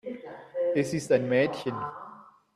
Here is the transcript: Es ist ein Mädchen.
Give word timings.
Es 0.73 0.95
ist 0.95 1.11
ein 1.11 1.29
Mädchen. 1.29 1.75